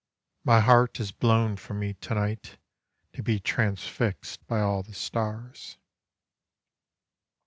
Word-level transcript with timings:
My 0.43 0.61
heart 0.61 0.99
is 0.99 1.11
blown 1.11 1.57
from 1.57 1.77
me 1.77 1.93
to 1.93 2.15
night 2.15 2.57
To 3.13 3.21
be 3.21 3.39
transfixed 3.39 4.43
by 4.47 4.59
all 4.59 4.81
the 4.81 4.95
stars. 4.95 5.77